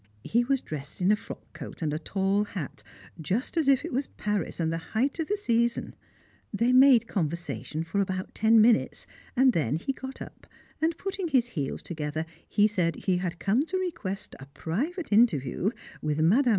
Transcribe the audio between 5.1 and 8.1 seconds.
of the season. They made conversation for